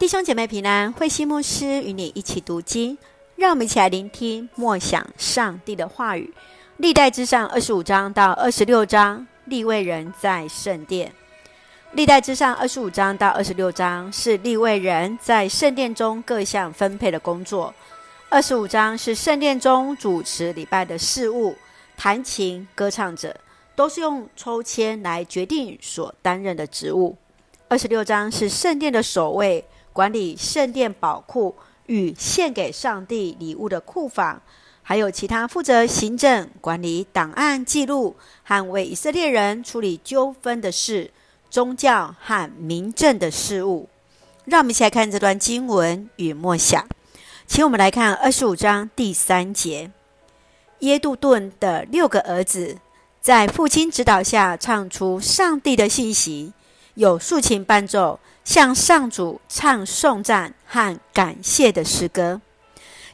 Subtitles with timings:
[0.00, 2.96] 弟兄姐妹平安，慧西牧师与你一起读经，
[3.36, 6.32] 让我们一起来聆听默想上帝的话语。
[6.78, 11.12] 历代之上二十五章到二十六章，利未人在圣殿。
[11.92, 17.74] 历代之上二十五章到二十六章是利未人在圣殿中各项分配的工作。
[18.30, 21.54] 二十五章是圣殿中主持礼拜的事务，
[21.98, 23.36] 弹琴、歌唱者
[23.76, 27.14] 都是用抽签来决定所担任的职务。
[27.68, 29.62] 二十六章是圣殿的守卫。
[29.92, 31.54] 管理圣殿宝库
[31.86, 34.40] 与献给上帝礼物的库房，
[34.82, 41.10] 还有其他负责行政、管理档案记录和为以色列人处理纠纷的事、
[41.50, 43.88] 宗教和民政的事务。
[44.44, 46.86] 让我们一起来看这段经文与默想。
[47.46, 49.90] 请我们来看二十五章第三节：
[50.80, 52.78] 耶杜顿的六个儿子
[53.20, 56.52] 在父亲指导下唱出上帝的信息，
[56.94, 58.18] 有竖琴伴奏。
[58.42, 62.40] 向上主唱颂赞和感谢的诗歌，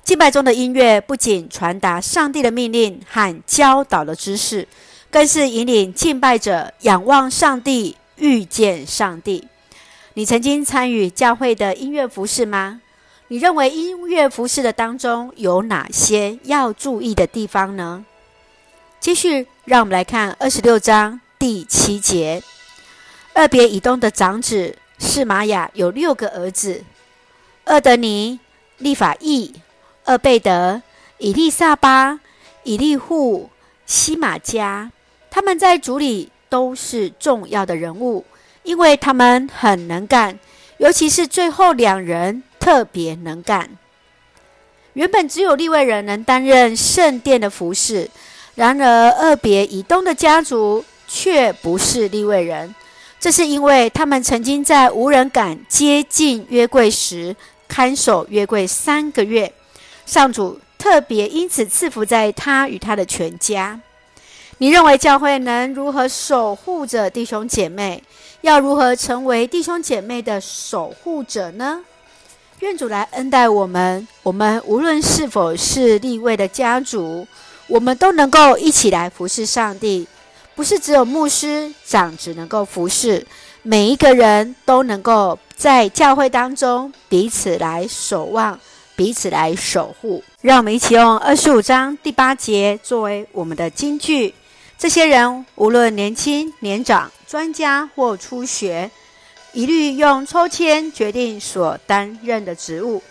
[0.02, 4.66] 敬拜中的音乐不仅传达上帝的命令和教导的知识，
[5.10, 9.46] 更是引领敬拜者仰望上帝、遇见上帝。
[10.14, 12.80] 你曾经参与教会的音乐服事吗？
[13.28, 18.06] 你认为音乐服事的当中有哪些要注意的地方呢？
[19.00, 22.42] 继续，让我们来看二十六章第七节：
[23.36, 24.74] 二别以东的长子。
[24.98, 26.82] 是玛雅有六个儿子：
[27.66, 28.40] 厄德尼、
[28.78, 29.54] 利法意、
[30.06, 30.80] 俄贝德、
[31.18, 32.18] 以利萨巴、
[32.62, 33.50] 以利户、
[33.84, 34.88] 西玛迦。
[35.30, 38.24] 他们在主里都是重要的人物，
[38.62, 40.38] 因为他们很能干，
[40.78, 43.68] 尤其是最后两人特别能干。
[44.94, 48.08] 原本只有利未人能担任圣殿的服事，
[48.54, 52.74] 然而二别以东的家族却不是利未人。
[53.18, 57.34] 这是因为他们曾经在无人敢接近约柜时
[57.66, 59.52] 看守约柜三个月，
[60.04, 63.80] 上主特别因此赐福在他与他的全家。
[64.58, 68.02] 你认为教会能如何守护着弟兄姐妹？
[68.42, 71.82] 要如何成为弟兄姐妹的守护者呢？
[72.60, 77.26] 愿主来恩待我们，我们无论是否是立位的家族，
[77.66, 80.06] 我们都能够一起来服侍上帝。
[80.56, 83.24] 不是只有牧师长子能够服侍，
[83.62, 88.58] 每一个人都能够在教会当中彼此来守望，
[88.96, 90.24] 彼此来守护。
[90.40, 94.34] 让我们一起用二十五章第八节作为我们的金句。
[94.78, 98.90] 这些人无论年轻年长、专家或初学，
[99.52, 103.02] 一律用抽签决定所担任的职务。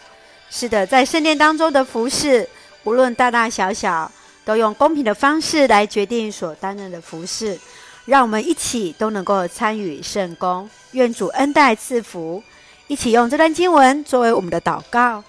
[0.50, 2.50] 是的，在圣殿当中的服事，
[2.86, 4.12] 无论大大小小。
[4.46, 7.60] 都用公平的方式来决定所担任的服事，
[8.06, 10.70] 让我们一起都能够参与圣工。
[10.92, 12.42] 愿主恩待赐福，
[12.88, 15.24] 一起用这段经文作为我们的祷告。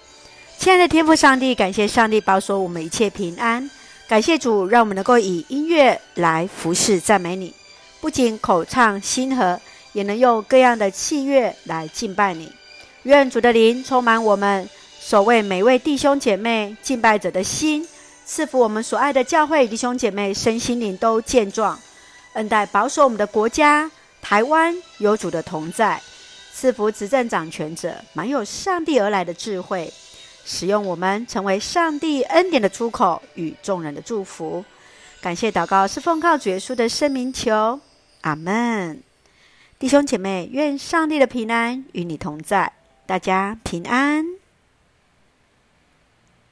[0.59, 3.69] 亲爱的天父上帝，感谢上帝保守我们一切平安，
[4.07, 7.53] 感谢主让我们能够以音乐来服事赞美你，
[7.99, 9.59] 不仅口唱心和，
[9.93, 12.51] 也能用各样的器乐来敬拜你。
[13.03, 17.87] 愿主的灵充满我们，守卫每位弟兄姐妹敬拜者的心。
[18.27, 21.79] 赐福我们所爱的教会弟兄姐妹，身心灵都健壮，
[22.33, 23.89] 恩待保守我们的国家
[24.21, 25.99] 台湾有主的同在，
[26.53, 29.91] 赐福执政掌权者，满有上帝而来的智慧，
[30.43, 34.63] 使用我们成为上帝恩典的出口与众人的祝福。
[35.21, 37.79] 感谢祷告是奉靠主耶稣的圣名求，
[38.21, 39.01] 阿门。
[39.79, 42.73] 弟兄姐妹，愿上帝的平安与你同在，
[43.05, 44.25] 大家平安。